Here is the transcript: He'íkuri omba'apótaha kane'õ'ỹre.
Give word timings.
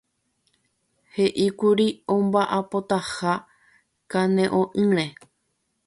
He'íkuri 1.13 1.87
omba'apótaha 2.15 3.33
kane'õ'ỹre. 4.11 5.05